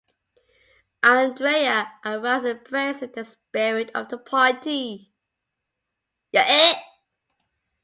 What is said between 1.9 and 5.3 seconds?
arrives and embraces the spirit of the party.